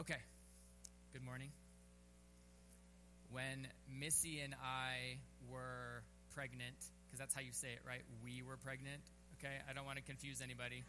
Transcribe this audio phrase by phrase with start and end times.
[0.00, 0.16] Okay.
[1.12, 1.50] Good morning.
[3.30, 3.68] When
[4.00, 5.18] Missy and I
[5.52, 6.02] were
[6.34, 8.00] pregnant, because that's how you say it, right?
[8.24, 9.02] We were pregnant.
[9.38, 10.84] Okay, I don't want to confuse anybody.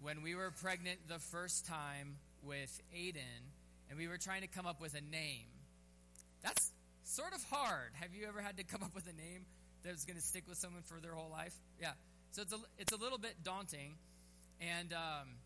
[0.00, 3.44] When we were pregnant the first time with Aiden,
[3.90, 5.52] and we were trying to come up with a name,
[6.42, 6.72] that's
[7.04, 7.92] sort of hard.
[8.00, 9.44] Have you ever had to come up with a name
[9.84, 11.52] that's going to stick with someone for their whole life?
[11.78, 11.92] Yeah.
[12.30, 13.96] So it's a, it's a little bit daunting.
[14.62, 15.36] And um,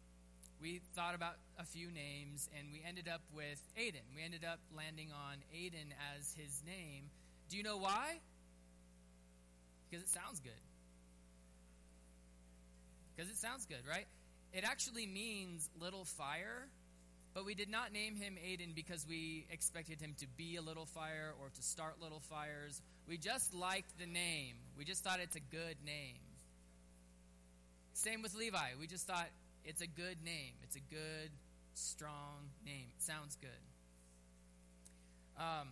[0.60, 4.04] we thought about a few names, and we ended up with Aiden.
[4.14, 7.10] We ended up landing on Aiden as his name.
[7.48, 8.20] Do you know why?
[9.88, 10.52] Because it sounds good.
[13.16, 14.06] Because it sounds good, right?
[14.52, 16.68] It actually means little fire,
[17.34, 20.86] but we did not name him Aiden because we expected him to be a little
[20.86, 22.82] fire or to start little fires.
[23.08, 24.56] We just liked the name.
[24.76, 26.20] We just thought it's a good name.
[27.94, 28.76] Same with Levi.
[28.78, 29.28] We just thought
[29.70, 30.54] it's a good name.
[30.64, 31.30] It's a good,
[31.74, 32.86] strong name.
[32.96, 33.62] It sounds good.
[35.38, 35.68] Um,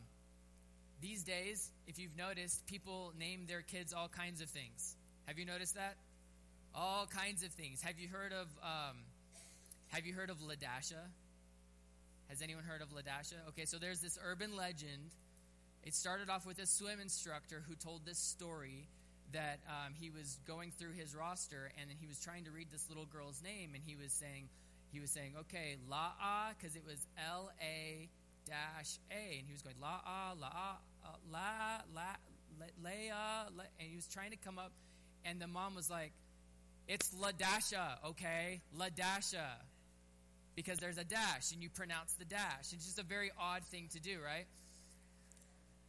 [1.02, 4.94] these days, if you've noticed, people name their kids all kinds of things.
[5.26, 5.96] Have you noticed that?
[6.76, 7.82] All kinds of things.
[7.82, 8.98] Have you heard of um,
[9.88, 11.02] Have you heard of Ladasha?
[12.28, 13.48] Has anyone heard of Ladasha?
[13.48, 15.10] Okay, so there's this urban legend.
[15.82, 18.86] It started off with a swim instructor who told this story
[19.32, 22.88] that um, he was going through his roster and he was trying to read this
[22.88, 24.48] little girl's name and he was saying
[24.90, 28.08] he was saying okay la a because it was L A
[28.46, 32.16] dash A and he was going la a la a la la
[32.82, 34.72] Leia and he was trying to come up
[35.24, 36.12] and the mom was like
[36.86, 38.62] it's Ladasha okay?
[38.76, 39.46] Ladasha.
[40.56, 42.72] Because there's a dash and you pronounce the dash.
[42.72, 44.46] It's just a very odd thing to do right?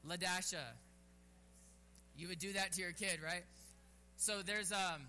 [0.08, 0.76] Ladasha
[2.20, 3.45] you would do that to your kid, right?
[4.17, 5.08] So there's um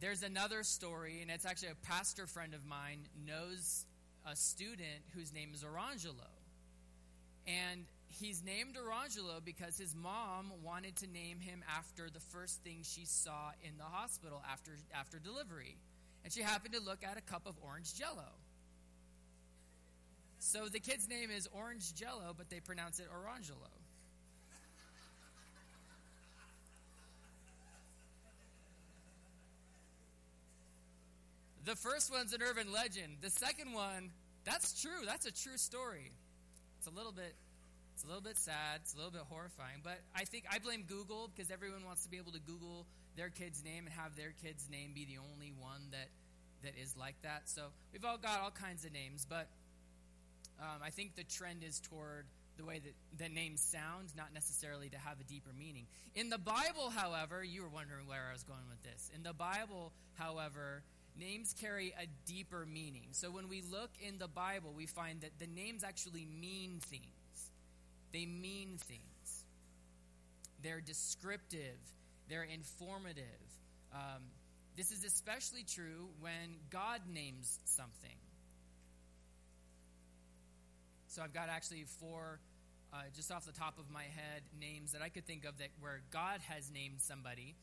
[0.00, 3.86] there's another story, and it's actually a pastor friend of mine knows
[4.30, 6.30] a student whose name is Orangelo.
[7.46, 12.80] And he's named Orangelo because his mom wanted to name him after the first thing
[12.82, 15.76] she saw in the hospital after after delivery.
[16.22, 18.30] And she happened to look at a cup of orange jello.
[20.38, 23.72] So the kid's name is Orange Jello, but they pronounce it Orangelo.
[31.64, 33.16] The first one's an urban legend.
[33.22, 34.10] The second one,
[34.44, 35.06] that's true.
[35.06, 36.12] That's a true story.
[36.78, 37.34] It's a little bit
[37.94, 40.82] it's a little bit sad, it's a little bit horrifying, but I think I blame
[40.82, 42.86] Google because everyone wants to be able to Google
[43.16, 46.08] their kid's name and have their kid's name be the only one that
[46.64, 47.42] that is like that.
[47.44, 49.46] So we've all got all kinds of names, but
[50.60, 52.26] um, I think the trend is toward
[52.56, 55.86] the way that the names sound, not necessarily to have a deeper meaning.
[56.14, 59.10] In the Bible, however, you were wondering where I was going with this.
[59.14, 60.82] In the Bible, however,
[61.18, 63.08] names carry a deeper meaning.
[63.12, 67.04] So when we look in the Bible, we find that the names actually mean things.
[68.12, 69.44] They mean things.
[70.62, 71.78] They're descriptive,
[72.28, 73.24] they're informative.
[73.92, 74.22] Um,
[74.76, 78.16] this is especially true when God names something.
[81.08, 82.40] So I've got actually four,
[82.92, 85.68] uh, just off the top of my head, names that I could think of that
[85.78, 87.54] where God has named somebody.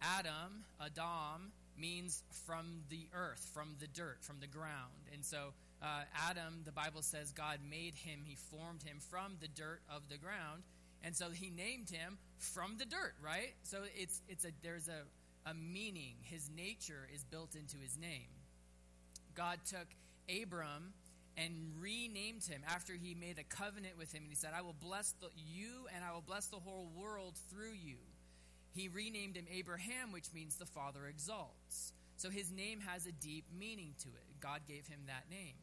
[0.00, 5.08] Adam, Adam, means from the earth, from the dirt, from the ground.
[5.12, 9.48] And so uh, Adam, the Bible says God made him, he formed him from the
[9.48, 10.62] dirt of the ground.
[11.04, 13.54] And so he named him from the dirt, right?
[13.64, 16.14] So it's, it's a, there's a, a meaning.
[16.22, 18.30] His nature is built into his name.
[19.34, 19.88] God took
[20.30, 20.92] Abram
[21.36, 24.22] and renamed him after he made a covenant with him.
[24.22, 27.34] And he said, I will bless the, you and I will bless the whole world
[27.50, 27.96] through you.
[28.74, 31.92] He renamed him Abraham, which means the Father exalts.
[32.16, 34.40] So his name has a deep meaning to it.
[34.40, 35.54] God gave him that name.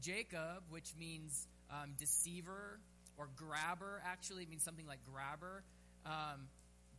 [0.00, 2.80] Jacob, which means um, deceiver
[3.16, 5.62] or grabber, actually means something like grabber.
[6.04, 6.48] Um,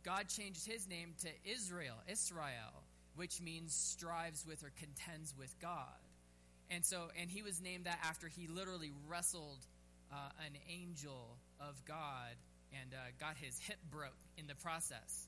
[0.04, 2.84] God changed his name to Israel, Israel,
[3.16, 5.98] which means strives with or contends with God.
[6.70, 9.66] And so, and he was named that after he literally wrestled
[10.12, 12.36] uh, an angel of God
[12.72, 15.26] and uh, got his hip broke in the process.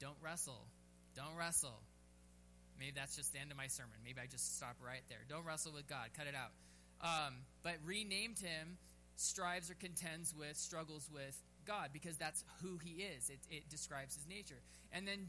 [0.00, 0.66] Don't wrestle.
[1.14, 1.80] Don't wrestle.
[2.78, 3.98] Maybe that's just the end of my sermon.
[4.04, 5.18] Maybe I just stop right there.
[5.28, 6.10] Don't wrestle with God.
[6.16, 6.52] Cut it out.
[7.00, 8.78] Um, but renamed him,
[9.16, 11.36] strives or contends with, struggles with
[11.66, 13.30] God because that's who he is.
[13.30, 14.60] It, it describes his nature.
[14.92, 15.26] And then,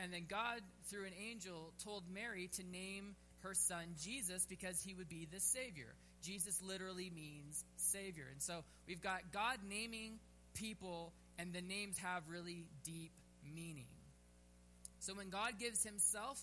[0.00, 4.94] and then God, through an angel, told Mary to name her son Jesus because he
[4.94, 5.94] would be the Savior.
[6.22, 8.26] Jesus literally means Savior.
[8.30, 10.18] And so we've got God naming
[10.54, 13.12] people, and the names have really deep
[13.54, 13.86] meaning.
[15.00, 16.38] So when God gives himself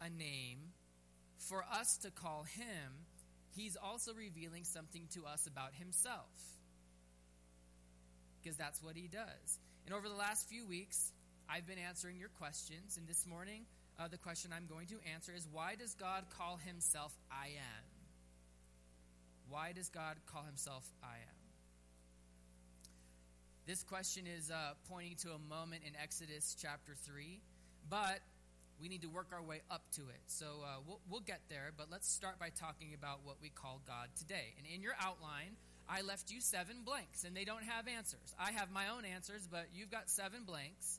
[0.00, 0.58] a name
[1.38, 3.06] for us to call him,
[3.56, 6.28] he's also revealing something to us about himself.
[8.42, 9.58] Because that's what he does.
[9.86, 11.12] And over the last few weeks,
[11.48, 12.98] I've been answering your questions.
[12.98, 13.64] And this morning,
[13.98, 17.84] uh, the question I'm going to answer is why does God call himself I am?
[19.48, 21.44] Why does God call himself I am?
[23.66, 27.40] This question is uh, pointing to a moment in Exodus chapter 3,
[27.88, 28.20] but
[28.80, 30.20] we need to work our way up to it.
[30.26, 33.80] So uh, we'll, we'll get there, but let's start by talking about what we call
[33.86, 34.54] God today.
[34.58, 35.56] And in your outline,
[35.88, 38.34] I left you seven blanks, and they don't have answers.
[38.38, 40.98] I have my own answers, but you've got seven blanks.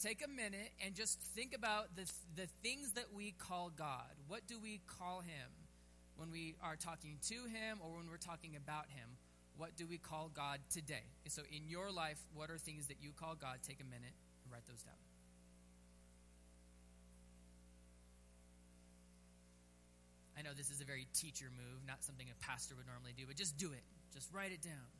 [0.00, 4.10] Take a minute and just think about the, the things that we call God.
[4.26, 5.48] What do we call Him
[6.16, 9.08] when we are talking to Him or when we're talking about Him?
[9.56, 11.04] What do we call God today?
[11.28, 13.58] So, in your life, what are things that you call God?
[13.62, 15.11] Take a minute and write those down.
[20.36, 23.24] I know this is a very teacher move, not something a pastor would normally do,
[23.26, 23.84] but just do it.
[24.12, 24.90] Just write it down.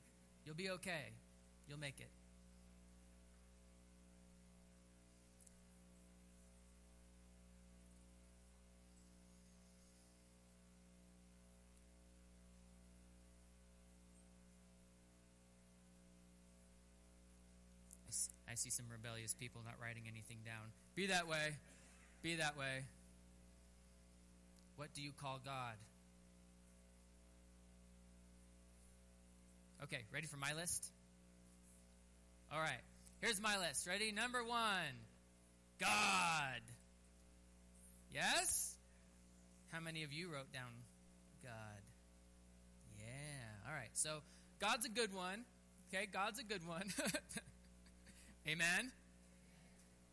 [0.45, 1.13] You'll be okay.
[1.69, 2.11] You'll make it.
[18.53, 20.77] I see some rebellious people not writing anything down.
[20.95, 21.57] Be that way.
[22.21, 22.85] Be that way.
[24.83, 25.77] What do you call God?
[29.85, 30.91] Okay, ready for my list?
[32.53, 32.83] All right,
[33.21, 33.87] here's my list.
[33.87, 34.11] Ready?
[34.11, 34.99] Number one
[35.79, 36.63] God.
[38.13, 38.75] Yes?
[39.71, 40.73] How many of you wrote down
[41.45, 41.83] God?
[42.99, 43.69] Yeah.
[43.69, 44.19] All right, so
[44.59, 45.45] God's a good one.
[45.95, 46.93] Okay, God's a good one.
[48.49, 48.91] amen?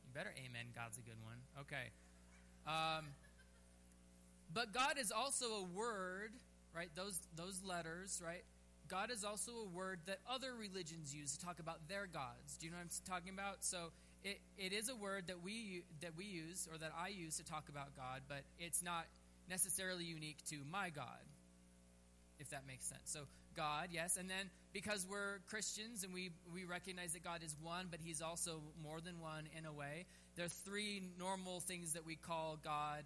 [0.06, 0.68] You better amen.
[0.75, 1.39] God's a good one.
[1.60, 1.89] Okay.
[2.68, 3.07] Um,
[4.54, 6.31] but God is also a word,
[6.75, 6.90] right?
[6.96, 8.44] Those those letters, right?
[8.88, 12.57] God is also a word that other religions use to talk about their gods.
[12.60, 13.63] Do you know what I'm talking about?
[13.63, 13.92] So
[14.24, 17.46] it, it is a word that we that we use or that I use to
[17.46, 19.06] talk about God, but it's not
[19.48, 21.06] necessarily unique to my God,
[22.40, 23.06] if that makes sense.
[23.06, 23.22] So
[23.56, 27.88] God, yes, and then because we're Christians and we we recognize that God is one,
[27.92, 30.06] but He's also more than one in a way.
[30.36, 33.04] There are three normal things that we call God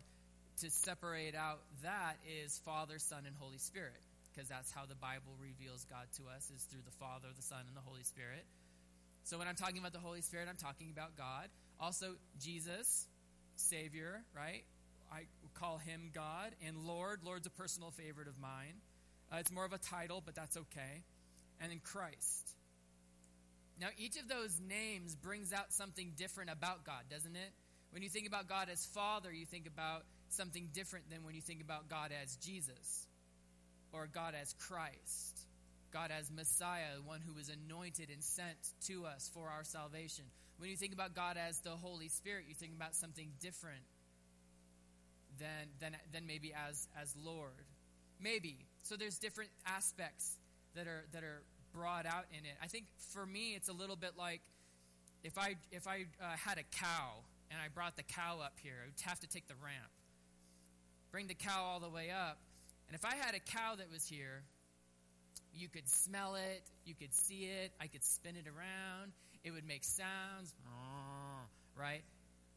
[0.61, 4.01] to separate out that is Father, Son, and Holy Spirit,
[4.33, 7.65] because that's how the Bible reveals God to us is through the Father, the Son,
[7.67, 8.45] and the Holy Spirit.
[9.23, 11.47] So when I'm talking about the Holy Spirit, I'm talking about God.
[11.79, 13.07] Also, Jesus,
[13.55, 14.63] Savior, right?
[15.11, 16.51] I call him God.
[16.65, 18.81] And Lord, Lord's a personal favorite of mine.
[19.31, 21.03] Uh, it's more of a title, but that's okay.
[21.61, 22.55] And then Christ.
[23.79, 27.51] Now, each of those names brings out something different about God, doesn't it?
[27.91, 30.03] When you think about God as Father, you think about
[30.33, 33.07] something different than when you think about God as Jesus
[33.91, 35.47] or God as Christ.
[35.91, 38.57] God as Messiah, one who was anointed and sent
[38.87, 40.25] to us for our salvation.
[40.57, 43.83] When you think about God as the Holy Spirit, you think about something different
[45.39, 47.65] than, than, than maybe as, as Lord.
[48.19, 48.65] Maybe.
[48.83, 50.37] So there's different aspects
[50.75, 51.43] that are, that are
[51.73, 52.57] brought out in it.
[52.61, 54.41] I think for me, it's a little bit like
[55.23, 57.21] if I, if I uh, had a cow
[57.51, 59.91] and I brought the cow up here, I would have to take the ramp
[61.13, 62.39] bring the cow all the way up.
[62.87, 64.41] And if I had a cow that was here,
[65.53, 69.11] you could smell it, you could see it, I could spin it around,
[69.43, 70.55] it would make sounds,
[71.79, 72.01] right?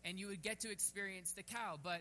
[0.07, 1.79] And you would get to experience the cow.
[1.83, 2.01] But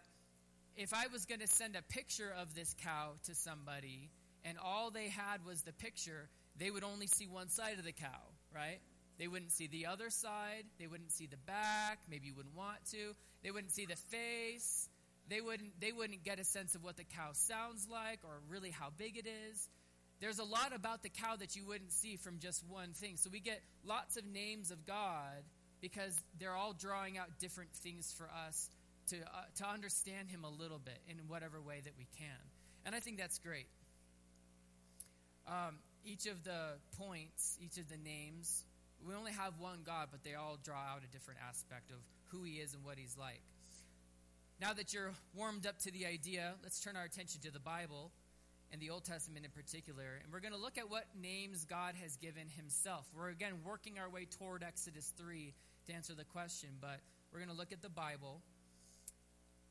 [0.78, 4.10] if I was going to send a picture of this cow to somebody
[4.46, 7.92] and all they had was the picture, they would only see one side of the
[7.92, 8.80] cow, right?
[9.20, 10.64] They wouldn't see the other side.
[10.80, 12.00] They wouldn't see the back.
[12.10, 13.14] Maybe you wouldn't want to.
[13.44, 14.88] They wouldn't see the face
[15.30, 18.72] they wouldn't they wouldn't get a sense of what the cow sounds like or really
[18.72, 19.68] how big it is.
[20.22, 23.18] There's a lot about the cow that you wouldn't see from just one thing.
[23.18, 25.44] So we get lots of names of god
[25.82, 28.70] because they're all drawing out different things for us
[29.10, 32.42] to uh, to understand him a little bit in whatever way that we can.
[32.86, 33.68] And i think that's great.
[35.48, 38.64] Um, each of the points each of the names
[39.06, 41.98] we only have one god but they all draw out a different aspect of
[42.30, 43.42] who he is and what he's like
[44.62, 48.12] now that you're warmed up to the idea, let's turn our attention to the Bible
[48.72, 50.20] and the Old Testament in particular.
[50.24, 53.06] And we're going to look at what names God has given himself.
[53.16, 55.54] We're again working our way toward Exodus 3
[55.88, 57.00] to answer the question, but
[57.32, 58.42] we're going to look at the Bible.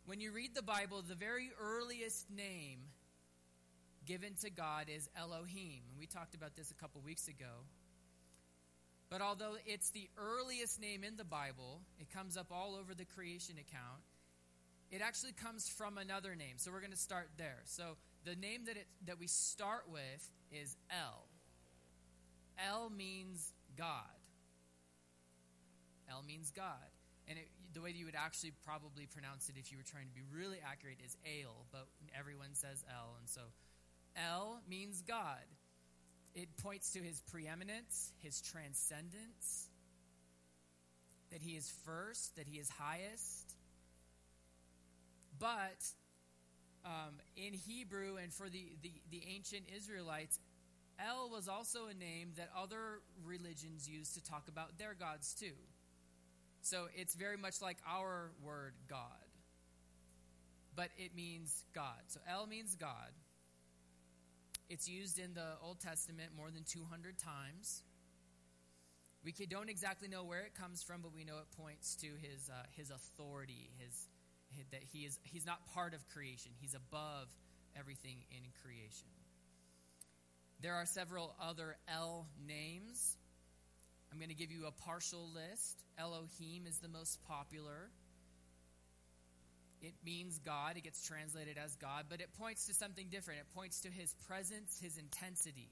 [0.07, 2.81] When you read the Bible, the very earliest name
[4.05, 5.81] given to God is Elohim.
[5.89, 7.65] And we talked about this a couple weeks ago.
[9.09, 13.07] But although it's the earliest name in the Bible, it comes up all over the
[13.07, 14.03] creation account
[14.95, 16.55] it actually comes from another name.
[16.57, 17.59] So we're going to start there.
[17.65, 21.27] So the name that it that we start with is El.
[22.65, 24.23] El means God.
[26.09, 26.87] El means God.
[27.27, 30.07] And it, the way that you would actually probably pronounce it if you were trying
[30.07, 33.17] to be really accurate is Ale, but everyone says El.
[33.19, 33.41] And so
[34.15, 35.43] El means God.
[36.37, 39.69] It points to his preeminence, his transcendence,
[41.33, 43.44] that he is first, that he is highest.
[45.39, 45.85] But
[46.85, 50.39] um, in Hebrew and for the, the, the ancient Israelites,
[50.99, 55.57] El was also a name that other religions used to talk about their gods too.
[56.63, 59.29] So it's very much like our word God,
[60.75, 62.01] but it means God.
[62.09, 63.13] So El means God.
[64.71, 67.83] It's used in the Old Testament more than 200 times.
[69.25, 72.49] We don't exactly know where it comes from, but we know it points to his,
[72.49, 74.07] uh, his authority, his, his,
[74.71, 76.53] that he is, he's not part of creation.
[76.61, 77.29] He's above
[77.79, 79.09] everything in creation.
[80.61, 83.17] There are several other El names.
[84.11, 85.83] I'm going to give you a partial list.
[85.99, 87.91] Elohim is the most popular.
[89.83, 90.77] It means God.
[90.77, 93.41] It gets translated as God, but it points to something different.
[93.41, 95.69] It points to his presence, his intensity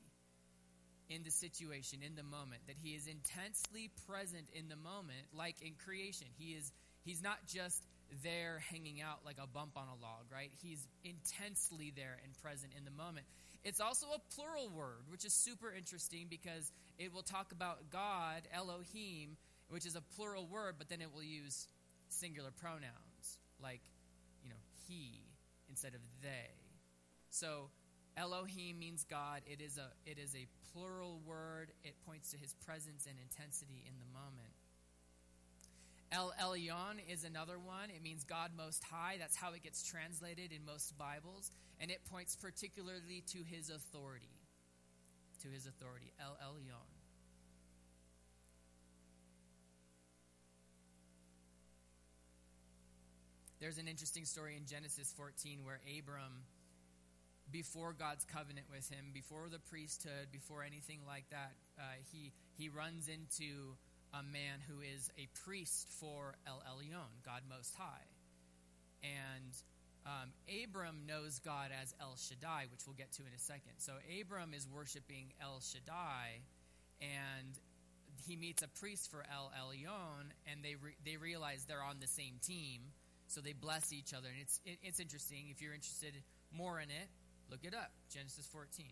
[1.09, 2.61] in the situation, in the moment.
[2.67, 6.27] That he is intensely present in the moment, like in creation.
[6.37, 6.71] He is
[7.05, 7.83] he's not just
[8.23, 10.51] there hanging out like a bump on a log, right?
[10.63, 13.27] He's intensely there and present in the moment.
[13.65, 18.43] It's also a plural word, which is super interesting because it will talk about God,
[18.53, 19.37] Elohim,
[19.69, 21.69] which is a plural word, but then it will use
[22.09, 23.81] singular pronouns like,
[24.43, 25.23] you know, he
[25.69, 26.51] instead of they.
[27.31, 27.71] So
[28.17, 29.43] Elohim means God.
[29.47, 31.73] It is a it is a plural word.
[31.85, 34.53] It points to his presence and intensity in the moment.
[36.13, 37.89] El Elyon is another one.
[37.89, 39.17] It means God Most High.
[39.19, 41.51] That's how it gets translated in most Bibles.
[41.81, 44.37] And it points particularly to his authority.
[45.41, 46.13] To his authority.
[46.21, 46.93] El Elyon.
[53.59, 56.45] There's an interesting story in Genesis 14 where Abram,
[57.51, 62.69] before God's covenant with him, before the priesthood, before anything like that, uh, he, he
[62.69, 63.79] runs into
[64.13, 68.07] a man who is a priest for El Elyon, God Most High.
[69.03, 69.57] And
[70.07, 70.31] um,
[70.63, 73.73] Abram knows God as El Shaddai, which we'll get to in a second.
[73.79, 76.43] So Abram is worshiping El Shaddai,
[77.01, 77.59] and
[78.27, 82.07] he meets a priest for El Elyon, and they re- they realize they're on the
[82.07, 82.83] same team,
[83.29, 84.29] so they bless each other.
[84.29, 85.49] And it's it, it's interesting.
[85.51, 86.15] If you're interested
[86.53, 87.09] more in it,
[87.51, 88.87] look it up, Genesis 14.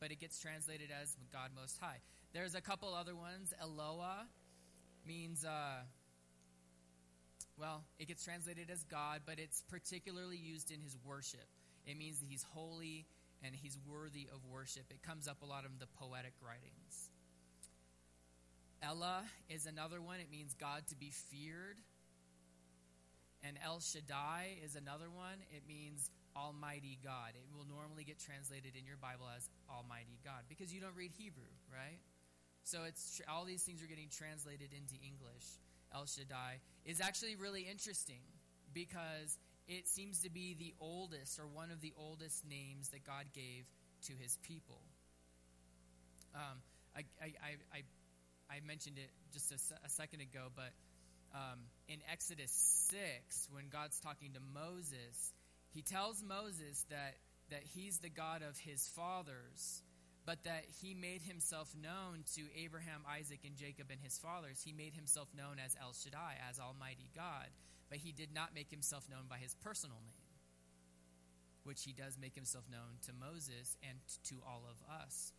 [0.00, 2.00] But it gets translated as God Most High.
[2.32, 3.52] There's a couple other ones.
[3.60, 4.26] Eloah
[5.06, 5.82] means, uh,
[7.58, 11.46] well, it gets translated as God, but it's particularly used in his worship.
[11.86, 13.06] It means that he's holy
[13.44, 14.84] and he's worthy of worship.
[14.90, 17.10] It comes up a lot in the poetic writings.
[18.82, 20.18] Elah is another one.
[20.20, 21.78] It means God to be feared.
[23.44, 25.42] And El Shaddai is another one.
[25.50, 27.34] It means Almighty God.
[27.34, 31.10] It will normally get translated in your Bible as Almighty God because you don't read
[31.18, 31.98] Hebrew, right?
[32.64, 35.58] So it's all these things are getting translated into English.
[35.94, 38.22] El Shaddai is actually really interesting
[38.72, 39.36] because
[39.68, 43.66] it seems to be the oldest or one of the oldest names that God gave
[44.06, 44.80] to his people.
[46.34, 46.62] Um,
[46.96, 47.32] I, I,
[47.72, 47.82] I,
[48.50, 50.72] I, mentioned it just a, a second ago, but
[51.34, 52.50] um, in Exodus
[52.90, 55.32] 6, when God's talking to Moses,
[55.74, 57.16] he tells Moses that,
[57.50, 59.82] that he's the God of his fathers
[60.24, 64.62] but that he made himself known to Abraham, Isaac, and Jacob and his fathers.
[64.64, 67.48] He made himself known as El Shaddai, as Almighty God,
[67.90, 70.30] but he did not make himself known by his personal name,
[71.64, 75.32] which he does make himself known to Moses and to all of us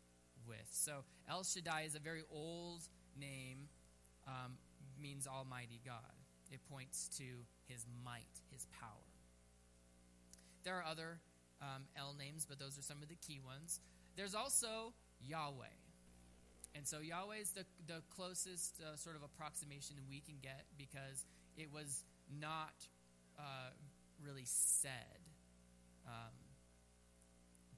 [0.45, 0.67] with.
[0.71, 2.81] So El Shaddai is a very old
[3.17, 3.69] name,
[4.27, 4.57] um,
[5.01, 6.13] means Almighty God.
[6.51, 7.23] It points to
[7.67, 9.07] his might, his power.
[10.63, 11.19] There are other
[11.61, 13.79] um, El names, but those are some of the key ones.
[14.15, 15.77] There's also Yahweh.
[16.75, 21.25] And so Yahweh is the, the closest uh, sort of approximation we can get because
[21.55, 22.03] it was
[22.39, 22.73] not
[23.37, 23.69] uh,
[24.23, 25.29] really said.
[26.07, 26.33] Um,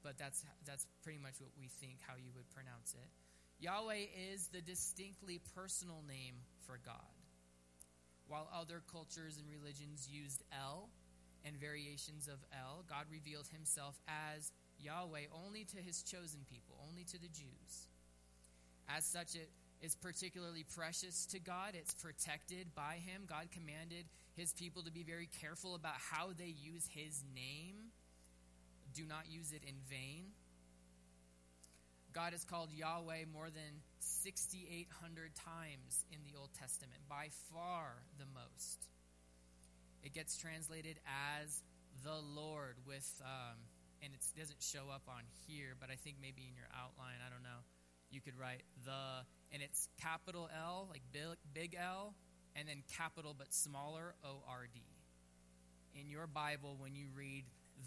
[0.02, 3.10] but that's, that's pretty much what we think, how you would pronounce it.
[3.60, 7.16] Yahweh is the distinctly personal name for God.
[8.28, 10.90] While other cultures and religions used El
[11.44, 17.04] and variations of El, God revealed himself as Yahweh only to his chosen people, only
[17.06, 17.88] to the Jews.
[18.88, 19.50] As such, it
[19.82, 21.74] is particularly precious to God.
[21.74, 23.24] It's protected by him.
[23.28, 24.06] God commanded
[24.36, 27.92] his people to be very careful about how they use his name.
[28.94, 30.32] Do not use it in vain.
[32.14, 38.26] God is called Yahweh more than 6,800 times in the Old Testament, by far the
[38.34, 38.88] most.
[40.02, 41.62] It gets translated as
[42.04, 43.58] the Lord with, um,
[44.06, 47.34] and it doesn't show up on here, but I think maybe in your outline, I
[47.34, 47.66] don't know,
[48.12, 52.14] you could write the, and it's capital L, like big, big L,
[52.56, 54.80] and then capital but smaller O R D.
[56.00, 57.46] In your Bible, when you read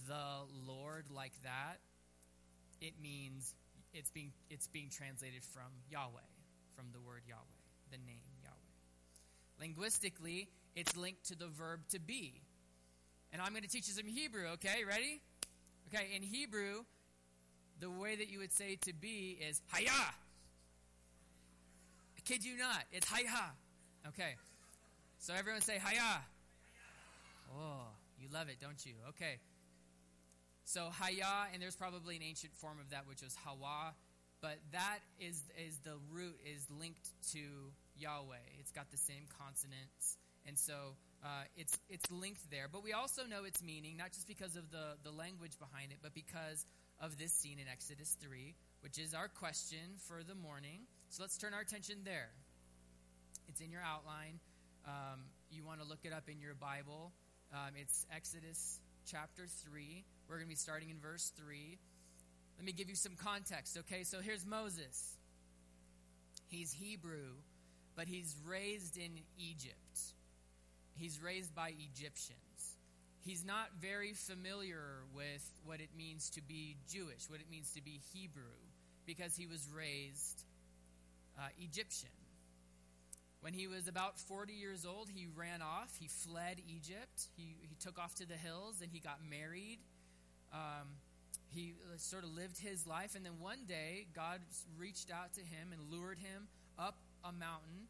[0.08, 1.78] the Lord like that,
[2.80, 3.54] it means
[3.92, 6.28] it's being it's being translated from Yahweh,
[6.74, 9.60] from the word Yahweh, the name Yahweh.
[9.60, 12.42] Linguistically, it's linked to the verb to be.
[13.32, 14.84] And I'm going to teach you some Hebrew, okay?
[14.86, 15.20] Ready?
[15.88, 16.84] Okay, in Hebrew,
[17.80, 19.90] the way that you would say to be is haya.
[22.16, 23.52] I kid you not, it's haya.
[24.08, 24.34] Okay.
[25.18, 26.20] So everyone say haya.
[27.58, 27.86] Oh,
[28.20, 28.92] you love it, don't you?
[29.10, 29.38] Okay.
[30.64, 33.94] So haya, and there's probably an ancient form of that which was hawa,
[34.42, 37.40] but that is is the root is linked to
[37.96, 38.36] Yahweh.
[38.60, 42.66] It's got the same consonants, and so uh, it's it's linked there.
[42.70, 45.98] But we also know its meaning not just because of the the language behind it,
[46.02, 46.64] but because
[47.00, 50.86] of this scene in Exodus three, which is our question for the morning.
[51.10, 52.30] So let's turn our attention there.
[53.48, 54.40] It's in your outline.
[54.86, 55.20] Um,
[55.50, 57.12] you want to look it up in your Bible.
[57.52, 58.78] Um, it's Exodus
[59.10, 60.04] chapter 3.
[60.28, 61.78] We're going to be starting in verse 3.
[62.58, 64.04] Let me give you some context, okay?
[64.04, 65.16] So here's Moses.
[66.48, 67.36] He's Hebrew,
[67.96, 69.87] but he's raised in Egypt.
[70.98, 72.76] He's raised by Egyptians.
[73.20, 77.82] He's not very familiar with what it means to be Jewish, what it means to
[77.82, 78.56] be Hebrew,
[79.06, 80.44] because he was raised
[81.38, 82.10] uh, Egyptian.
[83.40, 85.90] When he was about 40 years old, he ran off.
[86.00, 87.28] He fled Egypt.
[87.36, 89.78] He, he took off to the hills and he got married.
[90.52, 90.88] Um,
[91.50, 93.14] he sort of lived his life.
[93.14, 94.40] And then one day, God
[94.76, 97.86] reached out to him and lured him up a mountain.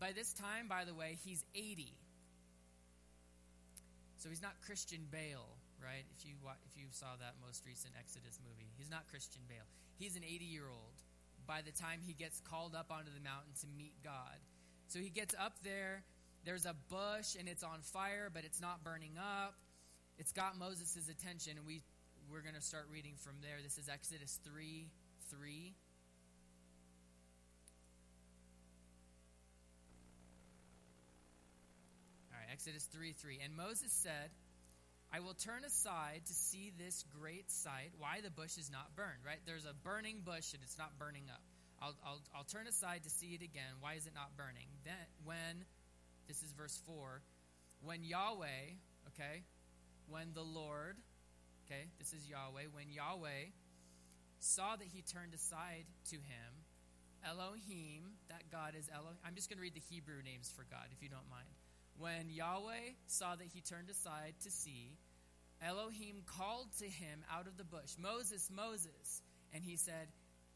[0.00, 1.92] By this time, by the way, he's 80.
[4.18, 6.02] So he's not Christian Bale, right?
[6.10, 6.34] If you
[6.66, 9.66] if you saw that most recent Exodus movie, he's not Christian Bale.
[9.94, 10.98] He's an 80 year old.
[11.46, 14.42] By the time he gets called up onto the mountain to meet God,
[14.88, 16.02] so he gets up there.
[16.44, 19.54] There's a bush and it's on fire, but it's not burning up.
[20.18, 21.82] It's got Moses' attention, and we,
[22.30, 23.62] we're going to start reading from there.
[23.62, 24.90] This is Exodus 3
[25.30, 25.74] 3.
[32.58, 33.38] Exodus 3 3.
[33.44, 34.34] And Moses said,
[35.14, 39.22] I will turn aside to see this great sight, why the bush is not burned,
[39.24, 39.38] right?
[39.46, 41.38] There's a burning bush and it's not burning up.
[41.80, 43.78] I'll, I'll, I'll turn aside to see it again.
[43.78, 44.66] Why is it not burning?
[44.82, 45.70] Then, when,
[46.26, 47.22] this is verse 4,
[47.80, 48.74] when Yahweh,
[49.14, 49.46] okay,
[50.08, 50.96] when the Lord,
[51.64, 53.54] okay, this is Yahweh, when Yahweh
[54.40, 56.66] saw that he turned aside to him,
[57.22, 59.22] Elohim, that God is Elohim.
[59.24, 61.54] I'm just going to read the Hebrew names for God, if you don't mind.
[61.98, 64.96] When Yahweh saw that he turned aside to see,
[65.60, 69.22] Elohim called to him out of the bush, Moses, Moses.
[69.52, 70.08] And he said,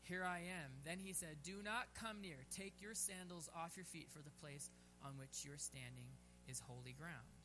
[0.03, 0.71] here I am.
[0.85, 2.39] Then he said, Do not come near.
[2.51, 4.69] Take your sandals off your feet, for the place
[5.05, 6.11] on which you're standing
[6.49, 7.39] is holy ground.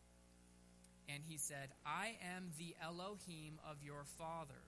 [1.08, 4.66] And he said, I am the Elohim of your father,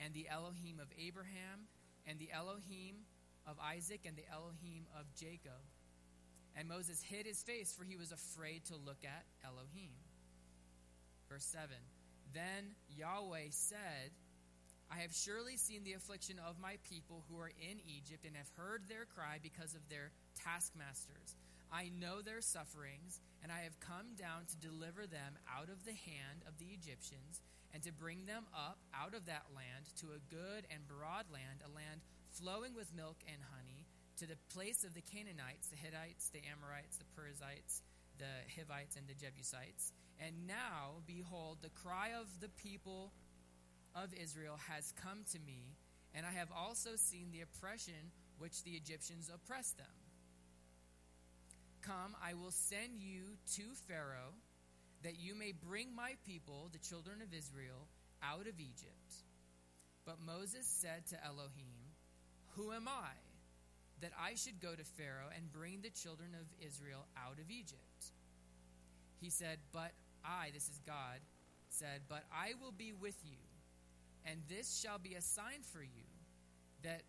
[0.00, 1.68] and the Elohim of Abraham,
[2.06, 3.04] and the Elohim
[3.46, 5.60] of Isaac, and the Elohim of Jacob.
[6.56, 9.98] And Moses hid his face, for he was afraid to look at Elohim.
[11.28, 11.66] Verse 7
[12.32, 14.10] Then Yahweh said,
[14.90, 18.50] I have surely seen the affliction of my people who are in Egypt and have
[18.56, 20.12] heard their cry because of their
[20.44, 21.34] taskmasters.
[21.72, 25.96] I know their sufferings, and I have come down to deliver them out of the
[25.96, 27.42] hand of the Egyptians
[27.74, 31.66] and to bring them up out of that land to a good and broad land,
[31.66, 33.63] a land flowing with milk and honey,
[34.18, 37.82] to the place of the Canaanites, the Hittites, the Amorites, the Perizzites,
[38.18, 39.92] the Hivites, and the Jebusites.
[40.24, 43.12] And now, behold, the cry of the people
[43.94, 45.76] of Israel has come to me,
[46.14, 49.94] and I have also seen the oppression which the Egyptians oppress them.
[51.82, 54.34] Come, I will send you to Pharaoh,
[55.02, 57.88] that you may bring my people, the children of Israel,
[58.22, 59.14] out of Egypt.
[60.06, 61.92] But Moses said to Elohim,
[62.56, 63.12] Who am I,
[64.04, 68.12] that I should go to Pharaoh and bring the children of Israel out of Egypt?
[69.16, 71.24] He said, But I, this is God,
[71.72, 73.40] said, But I will be with you
[74.24, 76.08] and this shall be a sign for you
[76.82, 77.02] that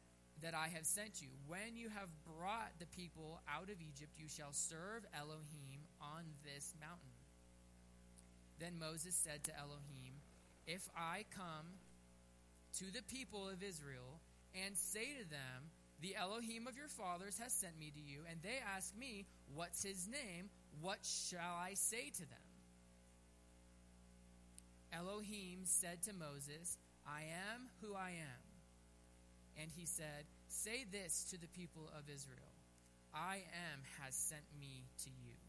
[0.43, 1.29] that I have sent you.
[1.47, 6.73] When you have brought the people out of Egypt, you shall serve Elohim on this
[6.77, 7.15] mountain.
[8.60, 10.19] Then Moses said to Elohim,
[10.67, 11.79] If I come
[12.79, 14.19] to the people of Israel
[14.53, 18.41] and say to them, The Elohim of your fathers has sent me to you, and
[18.41, 20.49] they ask me, What's his name?
[20.81, 22.45] What shall I say to them?
[24.91, 26.77] Elohim said to Moses,
[27.08, 28.43] I am who I am.
[29.62, 32.55] And he said, Say this to the people of Israel
[33.13, 35.39] I am has sent me to you.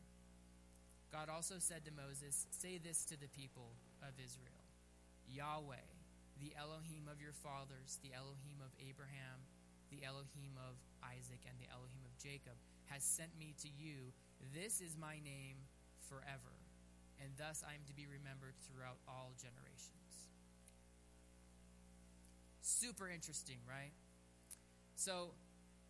[1.10, 4.66] God also said to Moses, Say this to the people of Israel
[5.26, 5.90] Yahweh,
[6.38, 9.42] the Elohim of your fathers, the Elohim of Abraham,
[9.90, 14.12] the Elohim of Isaac, and the Elohim of Jacob, has sent me to you.
[14.54, 15.66] This is my name
[16.08, 16.54] forever,
[17.22, 20.30] and thus I am to be remembered throughout all generations.
[22.62, 23.94] Super interesting, right?
[24.96, 25.34] So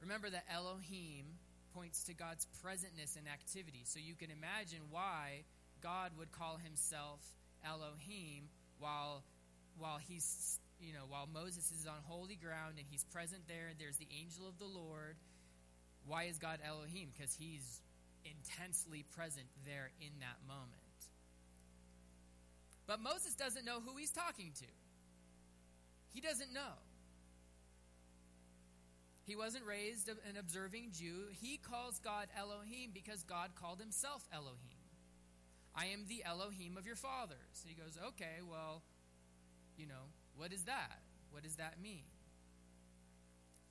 [0.01, 1.41] remember that Elohim
[1.75, 3.83] points to God's presentness and activity.
[3.85, 5.45] So you can imagine why
[5.83, 7.21] God would call himself
[7.65, 9.25] Elohim while
[9.79, 13.97] while he's you know while Moses is on holy ground and he's present there there's
[13.97, 15.17] the angel of the Lord.
[16.07, 17.11] Why is God Elohim?
[17.17, 17.83] Because he's
[18.25, 20.71] intensely present there in that moment.
[22.87, 24.67] But Moses doesn't know who he's talking to.
[26.15, 26.79] He doesn't know.
[29.27, 31.27] He wasn't raised an observing Jew.
[31.43, 34.87] He calls God Elohim because God called himself Elohim.
[35.75, 37.63] I am the Elohim of your fathers.
[37.63, 38.83] And he goes, okay, well,
[39.77, 41.01] you know, what is that?
[41.31, 42.05] What does that mean?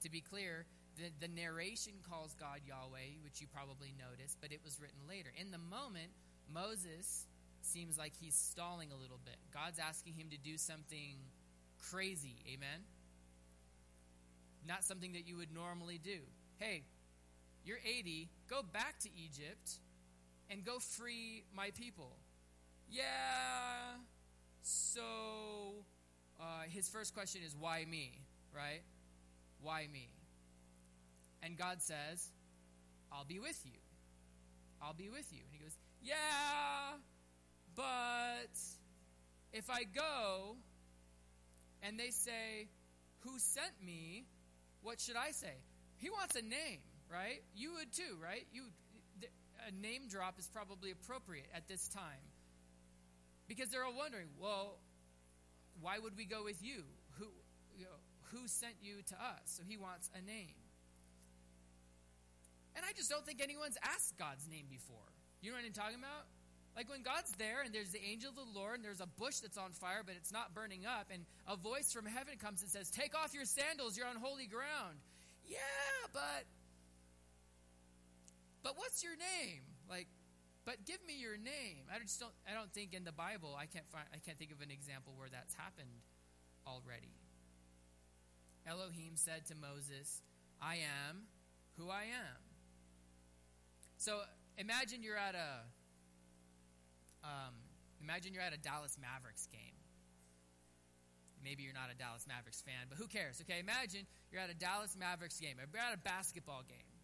[0.04, 0.66] To be clear,
[0.98, 5.30] the, the narration calls God Yahweh, which you probably noticed, but it was written later.
[5.40, 6.12] In the moment,
[6.54, 7.26] Moses
[7.62, 9.38] seems like he's stalling a little bit.
[9.54, 11.18] God's asking him to do something
[11.80, 12.36] crazy.
[12.54, 12.86] Amen?
[14.68, 16.20] not something that you would normally do.
[16.58, 16.84] Hey,
[17.64, 19.80] you're 80, go back to Egypt
[20.50, 22.18] and go free my people.
[22.90, 23.04] Yeah.
[24.62, 25.86] So
[26.40, 28.20] uh, his first question is, why me?
[28.54, 28.82] Right?
[29.62, 30.10] Why me?
[31.44, 32.28] And God says,
[33.12, 33.80] I'll be with you.
[34.82, 35.40] I'll be with you.
[35.46, 36.98] And he goes, Yeah,
[37.76, 38.56] but
[39.54, 40.56] if I go
[41.82, 42.68] and they say,
[43.20, 44.26] Who sent me?
[44.82, 45.54] What should I say?
[45.98, 47.42] He wants a name, right?
[47.56, 48.46] You would too, right?
[48.52, 48.66] You
[49.68, 52.22] a name drop is probably appropriate at this time.
[53.48, 54.78] Because they're all wondering, well,
[55.82, 56.84] why would we go with you?
[57.20, 57.28] Who
[57.78, 58.00] you know,
[58.32, 59.46] who sent you to us?
[59.46, 60.56] So he wants a name.
[62.76, 65.08] And I just don't think anyone's asked God's name before.
[65.42, 66.28] You know what I'm talking about?
[66.76, 69.40] Like when God's there and there's the angel of the Lord and there's a bush
[69.40, 72.70] that's on fire but it's not burning up and a voice from heaven comes and
[72.70, 75.00] says, "Take off your sandals, you're on holy ground."
[75.48, 76.44] Yeah, but
[78.62, 79.64] but what's your name?
[79.90, 80.08] Like
[80.66, 81.86] but give me your name.
[81.94, 84.52] I just don't I don't think in the Bible I can't find I can't think
[84.52, 86.02] of an example where that's happened
[86.68, 87.14] already.
[88.68, 90.22] Elohim said to Moses,
[90.60, 91.30] "I am
[91.78, 92.42] who I am."
[93.98, 94.22] So
[94.58, 95.70] imagine you're at a
[97.24, 97.54] um,
[98.02, 99.78] imagine you're at a Dallas Mavericks game.
[101.44, 103.42] Maybe you're not a Dallas Mavericks fan, but who cares?
[103.42, 106.95] Okay, imagine you're at a Dallas Mavericks game, or you're at a basketball game,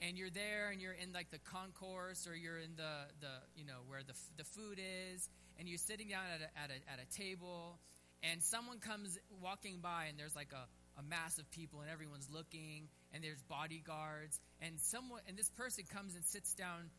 [0.00, 3.64] and you're there, and you're in like the concourse, or you're in the the you
[3.64, 6.98] know where the the food is, and you're sitting down at a at a, at
[7.00, 7.78] a table,
[8.22, 10.66] and someone comes walking by, and there's like a
[11.00, 15.84] a mass of people, and everyone's looking, and there's bodyguards, and someone and this person
[15.92, 16.90] comes and sits down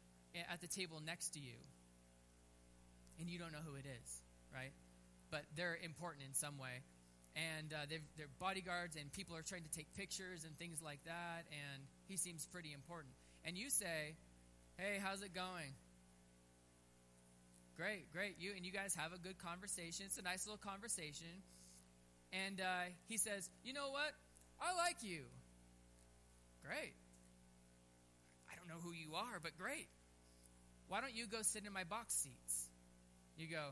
[0.51, 1.57] at the table next to you
[3.19, 4.21] and you don't know who it is,
[4.53, 4.71] right?
[5.29, 6.81] But they're important in some way.
[7.35, 11.45] And uh, they're bodyguards, and people are trying to take pictures and things like that,
[11.51, 13.13] and he seems pretty important.
[13.45, 14.15] And you say,
[14.77, 15.75] Hey, how's it going?
[17.77, 18.35] Great, great.
[18.39, 20.05] You and you guys have a good conversation.
[20.05, 21.43] It's a nice little conversation.
[22.33, 24.11] And uh, he says, You know what?
[24.59, 25.23] I like you.
[26.65, 26.93] Great.
[28.51, 29.87] I don't know who you are, but great.
[30.89, 32.67] Why don't you go sit in my box seats?
[33.37, 33.69] You go,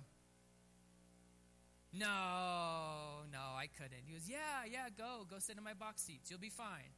[1.97, 4.03] no, no, I couldn't.
[4.05, 5.25] He goes, yeah, yeah, go.
[5.29, 6.29] Go sit in my box seats.
[6.29, 6.93] You'll be fine.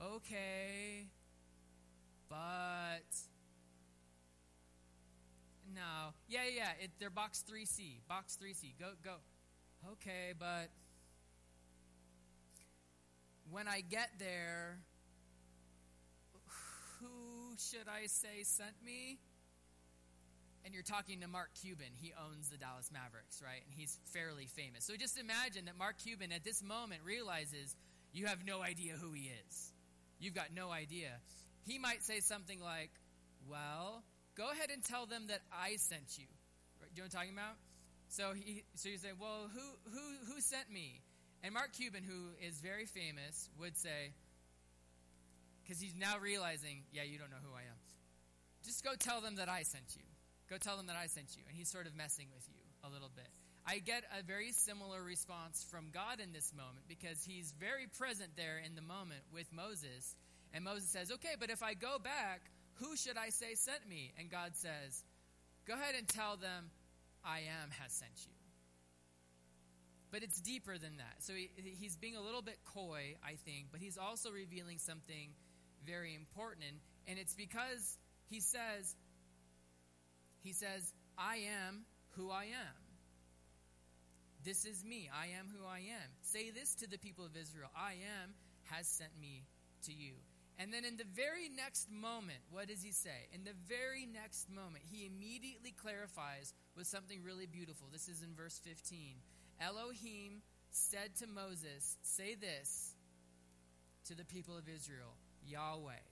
[0.00, 1.06] Okay.
[2.28, 3.08] But.
[5.74, 6.12] No.
[6.28, 8.00] Yeah, yeah, it, they're box 3C.
[8.08, 8.78] Box 3C.
[8.78, 9.16] Go, go.
[9.92, 10.70] Okay, but.
[13.50, 14.78] When I get there,
[17.00, 19.18] who should I say sent me?
[20.64, 21.88] And you're talking to Mark Cuban.
[21.94, 23.62] He owns the Dallas Mavericks, right?
[23.64, 24.84] And he's fairly famous.
[24.84, 27.76] So just imagine that Mark Cuban at this moment realizes
[28.12, 29.72] you have no idea who he is.
[30.20, 31.18] You've got no idea.
[31.66, 32.90] He might say something like,
[33.48, 34.02] Well,
[34.36, 36.26] go ahead and tell them that I sent you.
[36.80, 37.56] Do you know what I'm talking about?
[38.12, 41.00] So he, so you say, well, who, who, who sent me?
[41.42, 44.12] And Mark Cuban, who is very famous, would say,
[45.62, 47.78] because he's now realizing, yeah, you don't know who I am.
[48.64, 50.02] Just go tell them that I sent you.
[50.52, 51.42] Go tell them that I sent you.
[51.48, 53.28] And he's sort of messing with you a little bit.
[53.64, 58.36] I get a very similar response from God in this moment because he's very present
[58.36, 60.14] there in the moment with Moses.
[60.52, 64.12] And Moses says, Okay, but if I go back, who should I say sent me?
[64.18, 65.02] And God says,
[65.64, 66.68] Go ahead and tell them,
[67.24, 68.36] I am has sent you.
[70.10, 71.24] But it's deeper than that.
[71.24, 75.32] So he, he's being a little bit coy, I think, but he's also revealing something
[75.86, 76.66] very important.
[76.68, 76.76] And,
[77.08, 77.96] and it's because
[78.28, 78.94] he says,
[80.42, 81.84] he says, I am
[82.16, 82.76] who I am.
[84.44, 85.08] This is me.
[85.14, 86.10] I am who I am.
[86.22, 89.44] Say this to the people of Israel I am has sent me
[89.86, 90.14] to you.
[90.58, 93.28] And then in the very next moment, what does he say?
[93.32, 97.88] In the very next moment, he immediately clarifies with something really beautiful.
[97.90, 99.16] This is in verse 15.
[99.60, 102.94] Elohim said to Moses, Say this
[104.06, 105.14] to the people of Israel
[105.46, 106.04] Yahweh,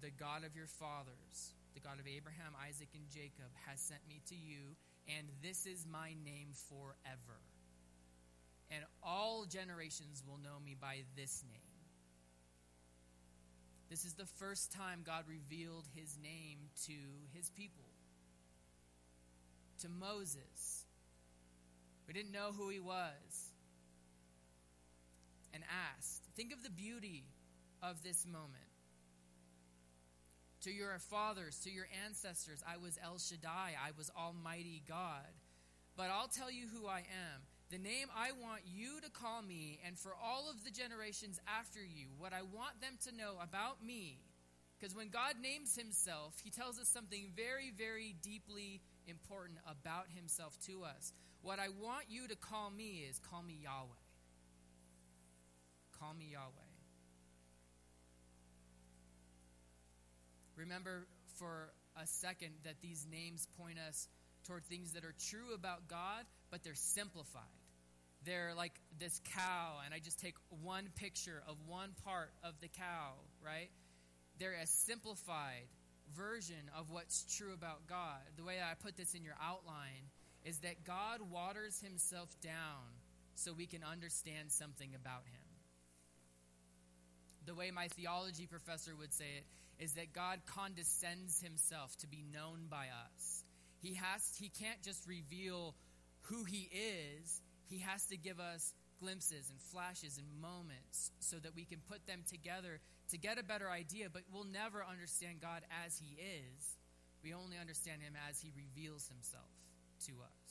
[0.00, 4.20] the God of your fathers, the God of Abraham, Isaac, and Jacob, has sent me
[4.28, 4.76] to you,
[5.08, 7.40] and this is my name forever.
[8.70, 11.60] And all generations will know me by this name.
[13.88, 16.94] This is the first time God revealed his name to
[17.32, 17.84] his people,
[19.82, 20.84] to Moses.
[22.08, 23.52] We didn't know who he was.
[25.54, 25.62] And
[25.96, 26.22] asked.
[26.36, 27.24] Think of the beauty
[27.82, 28.75] of this moment
[30.66, 35.30] to your fathers, to your ancestors, I was El Shaddai, I was Almighty God.
[35.96, 37.38] But I'll tell you who I am.
[37.70, 41.78] The name I want you to call me, and for all of the generations after
[41.78, 44.18] you, what I want them to know about me.
[44.78, 50.58] Because when God names himself, he tells us something very, very deeply important about himself
[50.66, 51.12] to us.
[51.42, 54.02] What I want you to call me is call me Yahweh.
[56.00, 56.65] Call me Yahweh.
[60.56, 64.08] Remember for a second that these names point us
[64.46, 67.42] toward things that are true about God, but they're simplified.
[68.24, 72.68] They're like this cow, and I just take one picture of one part of the
[72.68, 73.12] cow,
[73.44, 73.70] right?
[74.38, 75.68] They're a simplified
[76.16, 78.20] version of what's true about God.
[78.36, 80.10] The way I put this in your outline
[80.44, 82.94] is that God waters himself down
[83.34, 85.42] so we can understand something about him.
[87.44, 89.44] The way my theology professor would say it
[89.78, 93.44] is that God condescends himself to be known by us.
[93.80, 95.74] He has he can't just reveal
[96.22, 97.40] who he is.
[97.68, 102.06] He has to give us glimpses and flashes and moments so that we can put
[102.06, 106.76] them together to get a better idea, but we'll never understand God as he is.
[107.22, 109.52] We only understand him as he reveals himself
[110.06, 110.45] to us.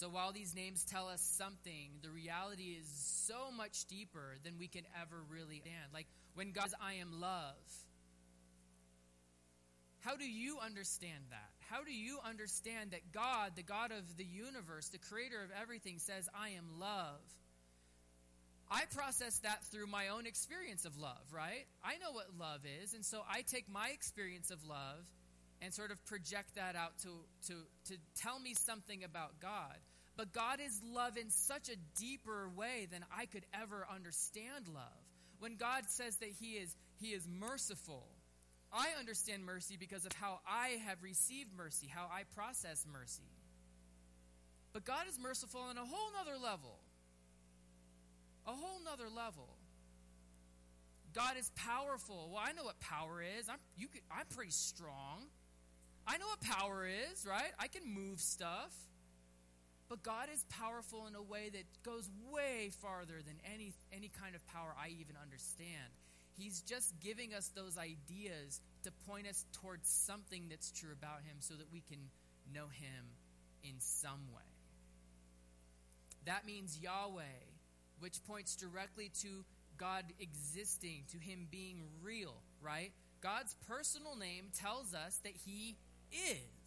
[0.00, 2.88] So while these names tell us something, the reality is
[3.28, 5.92] so much deeper than we can ever really understand.
[5.92, 7.60] Like when God says, I am love.
[10.00, 11.50] How do you understand that?
[11.68, 15.98] How do you understand that God, the God of the universe, the creator of everything,
[15.98, 17.20] says, I am love?
[18.70, 21.66] I process that through my own experience of love, right?
[21.84, 25.04] I know what love is, and so I take my experience of love
[25.60, 27.10] and sort of project that out to,
[27.48, 27.54] to,
[27.92, 29.76] to tell me something about God.
[30.20, 34.84] But God is love in such a deeper way than I could ever understand love.
[35.38, 38.04] When God says that He is, he is merciful,
[38.70, 43.30] I understand mercy because of how I have received mercy, how I process mercy.
[44.74, 46.76] But God is merciful on a whole nother level.
[48.46, 49.48] A whole nother level.
[51.14, 52.28] God is powerful.
[52.30, 53.48] Well, I know what power is.
[53.48, 55.28] I'm, you could, I'm pretty strong.
[56.06, 57.52] I know what power is, right?
[57.58, 58.70] I can move stuff.
[59.90, 64.36] But God is powerful in a way that goes way farther than any, any kind
[64.36, 65.90] of power I even understand.
[66.38, 71.38] He's just giving us those ideas to point us towards something that's true about Him
[71.40, 71.98] so that we can
[72.54, 73.04] know Him
[73.64, 74.42] in some way.
[76.24, 77.42] That means Yahweh,
[77.98, 79.44] which points directly to
[79.76, 82.92] God existing, to Him being real, right?
[83.20, 85.76] God's personal name tells us that He
[86.12, 86.59] is.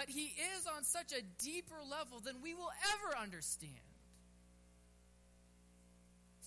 [0.00, 3.74] But He is on such a deeper level than we will ever understand.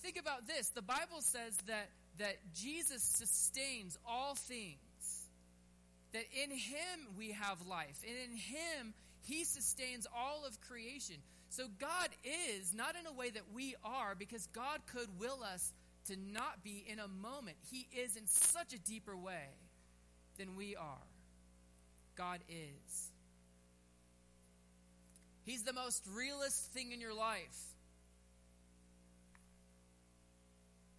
[0.02, 0.70] Think about this.
[0.70, 1.88] The Bible says that,
[2.18, 5.28] that Jesus sustains all things,
[6.12, 11.18] that in Him we have life, and in Him He sustains all of creation.
[11.50, 15.72] So God is, not in a way that we are, because God could will us
[16.08, 17.56] to not be in a moment.
[17.70, 19.46] He is in such a deeper way
[20.38, 21.06] than we are.
[22.16, 23.13] God is.
[25.44, 27.74] He's the most realist thing in your life.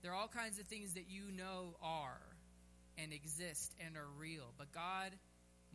[0.02, 2.22] There are all kinds of things that you know are
[2.98, 5.12] and exist and are real, but God,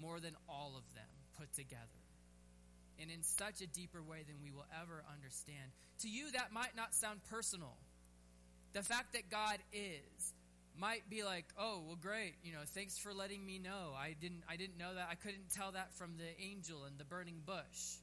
[0.00, 1.82] more than all of them put together.
[3.00, 5.72] And in such a deeper way than we will ever understand.
[6.02, 7.76] To you, that might not sound personal.
[8.72, 10.34] The fact that God is
[10.78, 13.94] might be like, "Oh, well great, you know, thanks for letting me know.
[13.96, 15.08] I didn't I didn't know that.
[15.10, 17.98] I couldn't tell that from the angel and the burning bush."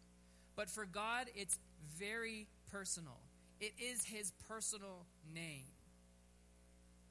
[0.58, 1.58] But for God, it's
[1.98, 3.20] very personal.
[3.62, 5.64] It is his personal name.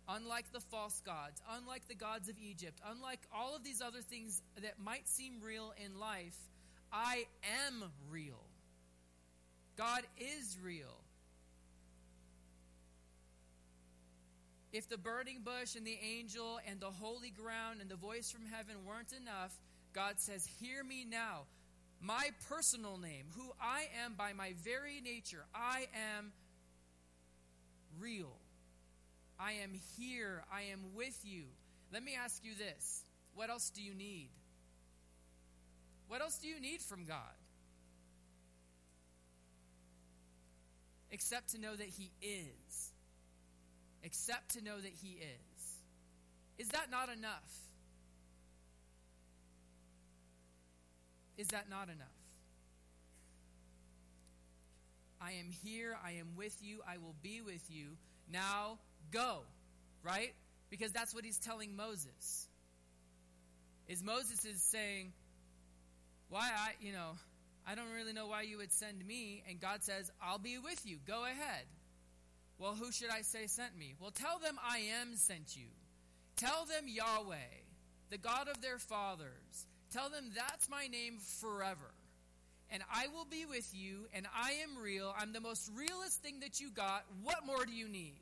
[0.08, 4.42] Unlike the false gods, unlike the gods of Egypt, unlike all of these other things
[4.60, 6.36] that might seem real in life,
[6.92, 7.26] I
[7.64, 8.44] am real.
[9.76, 11.00] God is real.
[14.72, 18.44] If the burning bush and the angel and the holy ground and the voice from
[18.46, 19.52] heaven weren't enough,
[19.92, 21.46] God says, Hear me now.
[22.00, 26.32] My personal name, who I am by my very nature, I am
[27.98, 28.36] real.
[29.38, 30.44] I am here.
[30.52, 31.44] I am with you.
[31.92, 33.02] Let me ask you this
[33.34, 34.28] what else do you need?
[36.08, 37.18] What else do you need from God?
[41.10, 42.90] Except to know that He is.
[44.02, 45.76] Except to know that He is.
[46.58, 47.50] Is that not enough?
[51.36, 52.06] Is that not enough?
[55.20, 55.96] I am here.
[56.04, 56.80] I am with you.
[56.86, 57.96] I will be with you.
[58.32, 58.78] Now
[59.10, 59.40] go,
[60.02, 60.32] right?
[60.70, 62.48] Because that's what he's telling Moses.
[63.88, 65.12] Is Moses is saying,
[66.28, 67.12] why I, you know,
[67.66, 69.42] I don't really know why you would send me.
[69.48, 70.98] And God says, I'll be with you.
[71.06, 71.64] Go ahead.
[72.58, 73.94] Well, who should I say sent me?
[74.00, 75.66] Well, tell them I am sent you.
[76.36, 77.36] Tell them Yahweh,
[78.10, 79.66] the God of their fathers.
[79.92, 81.92] Tell them that's my name forever.
[82.70, 85.14] And I will be with you, and I am real.
[85.18, 87.04] I'm the most realest thing that you got.
[87.22, 88.16] What more do you need?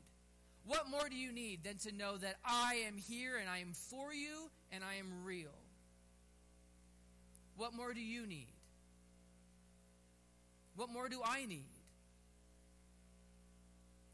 [0.67, 3.73] What more do you need than to know that I am here and I am
[3.73, 5.53] for you and I am real?
[7.57, 8.47] What more do you need?
[10.75, 11.69] What more do I need?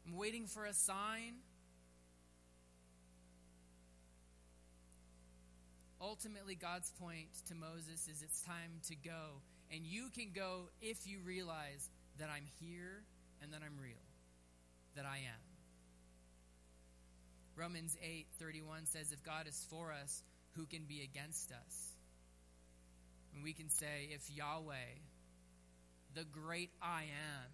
[0.06, 1.41] I'm waiting for a sign.
[6.02, 9.40] Ultimately, God's point to Moses is it's time to go.
[9.70, 11.88] And you can go if you realize
[12.18, 13.04] that I'm here
[13.40, 14.02] and that I'm real,
[14.96, 15.40] that I am.
[17.54, 20.22] Romans 8:31 says if God is for us,
[20.56, 21.94] who can be against us?
[23.34, 24.98] And we can say if Yahweh,
[26.14, 27.50] the great I am,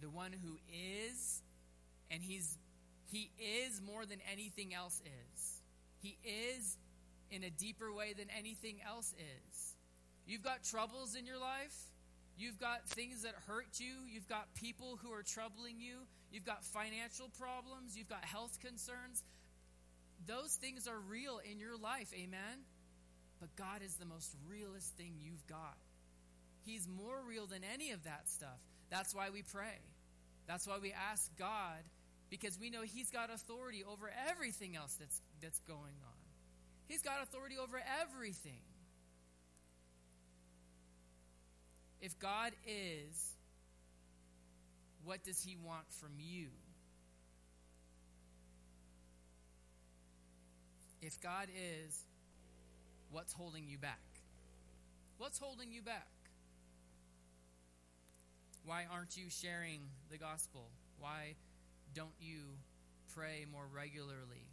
[0.00, 1.42] the one who is
[2.10, 2.58] and he's
[3.10, 5.62] he is more than anything else is.
[6.00, 6.76] He is
[7.30, 9.74] in a deeper way than anything else is.
[10.26, 11.74] You've got troubles in your life.
[12.36, 13.94] You've got things that hurt you.
[14.08, 16.06] You've got people who are troubling you.
[16.30, 17.96] You've got financial problems.
[17.96, 19.24] You've got health concerns.
[20.26, 22.64] Those things are real in your life, amen?
[23.40, 25.76] But God is the most realest thing you've got.
[26.64, 28.60] He's more real than any of that stuff.
[28.90, 29.78] That's why we pray.
[30.46, 31.82] That's why we ask God
[32.30, 36.17] because we know he's got authority over everything else that's that's going on.
[36.88, 38.62] He's got authority over everything.
[42.00, 43.34] If God is,
[45.04, 46.48] what does he want from you?
[51.02, 52.04] If God is,
[53.10, 54.00] what's holding you back?
[55.18, 56.08] What's holding you back?
[58.64, 60.68] Why aren't you sharing the gospel?
[60.98, 61.34] Why
[61.94, 62.40] don't you
[63.14, 64.46] pray more regularly?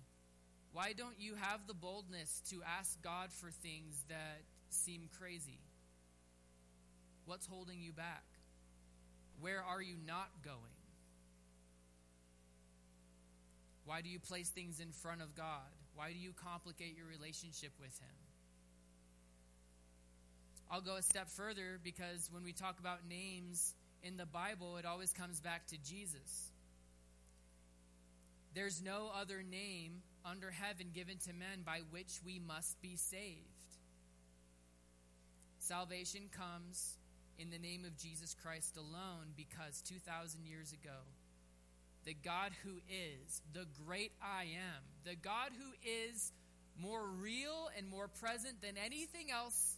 [0.75, 5.61] Why don't you have the boldness to ask God for things that seem crazy?
[7.25, 8.25] What's holding you back?
[9.39, 10.59] Where are you not going?
[13.85, 15.71] Why do you place things in front of God?
[15.95, 18.17] Why do you complicate your relationship with Him?
[20.69, 23.73] I'll go a step further because when we talk about names
[24.03, 26.51] in the Bible, it always comes back to Jesus.
[28.53, 33.39] There's no other name under heaven given to men by which we must be saved.
[35.59, 36.97] Salvation comes
[37.37, 40.97] in the name of Jesus Christ alone because 2,000 years ago,
[42.05, 46.31] the God who is, the great I am, the God who is
[46.79, 49.77] more real and more present than anything else,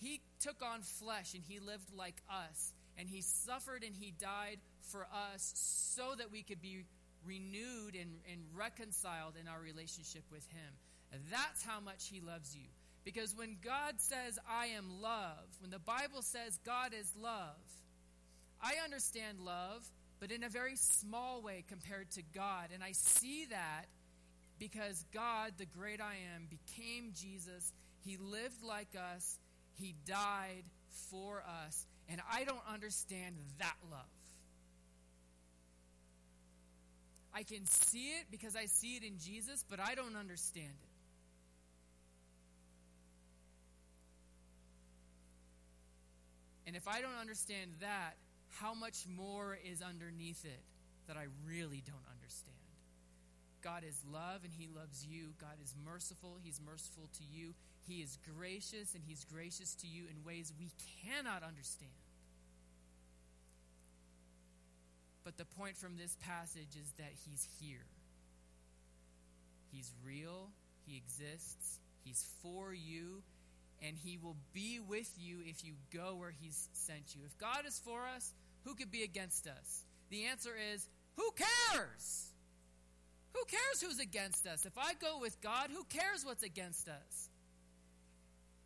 [0.00, 2.72] he took on flesh and he lived like us.
[2.98, 4.58] And he suffered and he died
[4.90, 5.52] for us
[5.96, 6.84] so that we could be
[7.26, 10.72] renewed and, and reconciled in our relationship with him.
[11.30, 12.68] That's how much he loves you.
[13.04, 17.56] Because when God says, I am love, when the Bible says God is love,
[18.60, 19.84] I understand love,
[20.20, 22.68] but in a very small way compared to God.
[22.72, 23.86] And I see that
[24.58, 27.72] because God, the great I am, became Jesus.
[28.04, 29.38] He lived like us,
[29.74, 30.64] He died
[31.10, 31.86] for us.
[32.08, 34.00] And I don't understand that love.
[37.34, 40.92] I can see it because I see it in Jesus, but I don't understand it.
[46.66, 48.14] And if I don't understand that,
[48.48, 50.62] how much more is underneath it
[51.08, 52.56] that I really don't understand?
[53.62, 55.34] God is love and He loves you.
[55.40, 56.36] God is merciful.
[56.42, 57.54] He's merciful to you.
[57.86, 60.70] He is gracious and He's gracious to you in ways we
[61.04, 61.90] cannot understand.
[65.24, 67.86] But the point from this passage is that He's here.
[69.72, 70.50] He's real.
[70.86, 71.78] He exists.
[72.04, 73.22] He's for you
[73.84, 77.22] and he will be with you if you go where he's sent you.
[77.26, 78.32] If God is for us,
[78.64, 79.84] who could be against us?
[80.10, 82.30] The answer is, who cares?
[83.32, 84.64] Who cares who's against us?
[84.66, 87.28] If I go with God, who cares what's against us?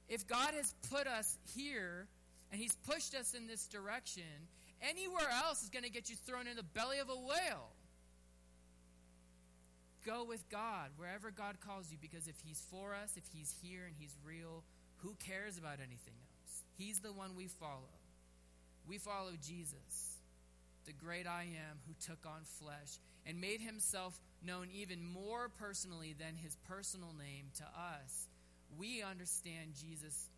[0.09, 2.07] If God has put us here
[2.53, 4.23] and he's pushed us in this direction,
[4.83, 7.73] anywhere else is going to get you thrown in the belly of a whale.
[10.05, 13.85] Go with God wherever God calls you because if he's for us, if he's here
[13.87, 14.63] and he's real,
[14.99, 16.63] who cares about anything else?
[16.79, 17.99] He's the one we follow.
[18.87, 20.19] We follow Jesus,
[20.85, 26.15] the great I am who took on flesh and made himself known even more personally
[26.17, 28.29] than his personal name to us.
[28.79, 30.29] We understand Jesus.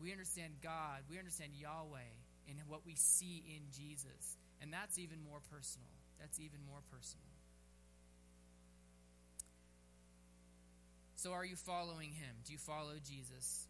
[0.00, 1.02] We understand God.
[1.10, 4.36] We understand Yahweh and what we see in Jesus.
[4.60, 5.88] And that's even more personal.
[6.20, 7.32] That's even more personal.
[11.16, 12.34] So, are you following him?
[12.44, 13.68] Do you follow Jesus?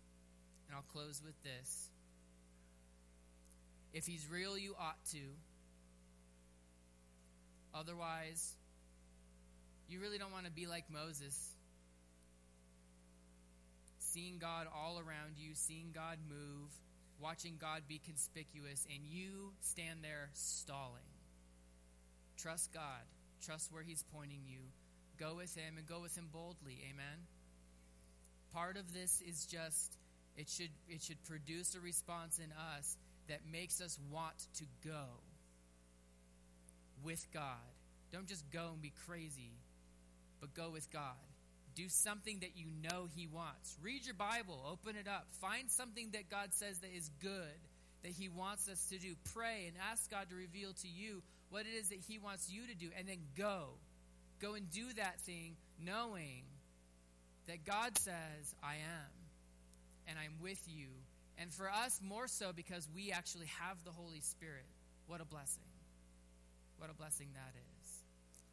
[0.67, 1.91] And I'll close with this.
[3.93, 5.19] If he's real, you ought to.
[7.75, 8.55] Otherwise,
[9.89, 11.53] you really don't want to be like Moses.
[13.99, 16.71] Seeing God all around you, seeing God move,
[17.23, 21.09] watching God be conspicuous, and you stand there stalling.
[22.37, 23.07] Trust God.
[23.45, 24.61] Trust where He's pointing you.
[25.19, 26.83] Go with Him and go with Him boldly.
[26.91, 27.27] Amen.
[28.53, 29.97] Part of this is just
[30.37, 32.97] it should, it should produce a response in us
[33.29, 35.05] that makes us want to go
[37.03, 37.73] with God.
[38.13, 39.53] Don't just go and be crazy,
[40.41, 41.32] but go with God.
[41.75, 43.77] Do something that you know He wants.
[43.83, 47.59] Read your Bible, open it up, find something that God says that is good,
[48.03, 49.15] that He wants us to do.
[49.35, 52.67] Pray and ask God to reveal to you what it is that He wants you
[52.67, 53.71] to do, and then go.
[54.41, 56.45] Go and do that thing knowing
[57.47, 59.13] that God says, I am
[60.09, 60.89] and I'm with you.
[61.39, 64.67] And for us, more so because we actually have the Holy Spirit.
[65.07, 65.63] What a blessing.
[66.79, 67.89] What a blessing that is.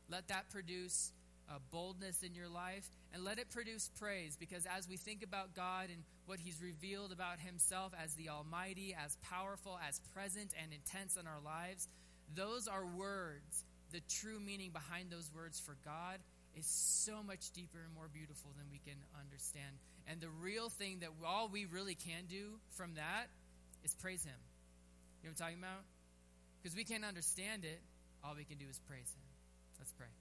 [0.09, 1.11] Let that produce
[1.49, 5.55] a boldness in your life and let it produce praise because as we think about
[5.55, 10.71] God and what He's revealed about Himself as the Almighty, as powerful, as present and
[10.71, 11.87] intense in our lives,
[12.35, 13.63] those are words.
[13.91, 16.19] The true meaning behind those words for God
[16.55, 19.77] is so much deeper and more beautiful than we can understand.
[20.07, 23.27] And the real thing that all we really can do from that
[23.83, 24.37] is praise Him.
[25.23, 25.83] You know what I'm talking about?
[26.61, 27.81] Because we can't understand it.
[28.23, 29.25] All we can do is praise Him.
[29.79, 30.18] Let's pray.